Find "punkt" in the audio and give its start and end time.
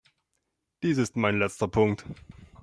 1.67-2.03